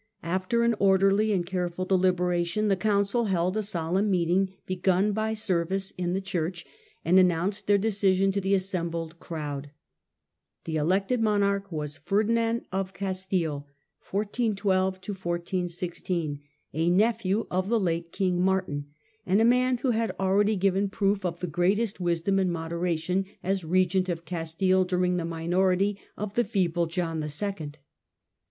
After 0.23 0.63
an 0.63 0.73
orderly 0.79 1.31
and 1.31 1.45
careful 1.45 1.85
deli 1.85 2.09
beration, 2.09 2.69
the 2.69 2.75
Council 2.75 3.25
held 3.25 3.55
a 3.55 3.61
solemn 3.61 4.09
meeting 4.09 4.55
begun 4.65 5.11
by 5.11 5.35
service 5.35 5.91
in 5.95 6.13
the 6.13 6.21
church, 6.21 6.65
and 7.05 7.19
announced 7.19 7.67
their 7.67 7.77
decision 7.77 8.31
to 8.31 8.41
the 8.41 8.55
assembled 8.55 9.19
crowd. 9.19 9.65
Ferdinand 9.65 9.73
The 10.65 10.75
elected 10.77 11.21
monarch 11.21 11.71
was 11.71 11.97
Ferdinand 11.97 12.65
of 12.71 12.95
Castile, 12.95 13.67
a 14.11 14.19
nephew 16.89 17.47
of 17.51 17.69
the 17.69 17.79
late 17.79 18.11
King 18.11 18.41
Martin, 18.41 18.85
and 19.23 19.39
a 19.39 19.45
man 19.45 19.77
who 19.77 19.91
had 19.91 20.15
al 20.19 20.33
ready 20.33 20.55
given 20.55 20.89
proof 20.89 21.23
of 21.23 21.41
the 21.41 21.45
greatest 21.45 21.99
wisdom 21.99 22.39
and 22.39 22.49
modera 22.49 22.97
tion 22.97 23.25
as 23.43 23.61
Eegent 23.61 24.09
of 24.09 24.25
Castile 24.25 24.83
during 24.83 25.17
the 25.17 25.25
minority 25.25 25.99
of 26.17 26.33
the 26.33 26.43
feeble 26.43 26.87
John 26.87 27.17
II. 27.21 27.29
(see 27.29 27.37
p. 27.37 27.39
247). 27.39 27.83